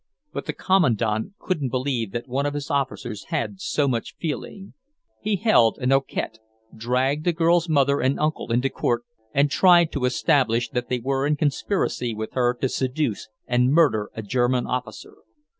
[0.33, 4.73] But the Kommandant couldn't believe that one of his officers had so much feeling.
[5.21, 6.39] He held an enquête,
[6.75, 11.27] dragged the girl's mother and uncle into court, and tried to establish that they were
[11.27, 15.17] in conspiracy with her to seduce and murder a German officer.